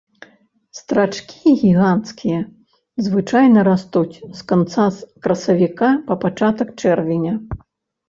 [0.77, 2.39] Страчкі гіганцкія
[3.09, 4.89] звычайна растуць з канца
[5.23, 7.33] красавіка па пачатак чэрвеня.